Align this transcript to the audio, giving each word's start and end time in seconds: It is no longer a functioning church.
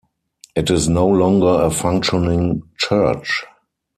It 0.55 0.71
is 0.71 0.89
no 0.89 1.05
longer 1.07 1.63
a 1.63 1.69
functioning 1.69 2.63
church. 2.79 3.45